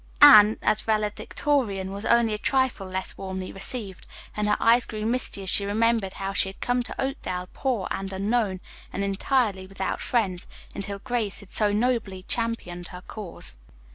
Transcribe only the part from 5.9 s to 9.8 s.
how she had come to Oakdale poor and unknown, and entirely